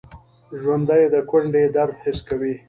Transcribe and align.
ژوندي 0.61 1.03
د 1.13 1.15
کونډې 1.29 1.63
درد 1.75 1.95
حس 2.03 2.19
کوي 2.27 2.53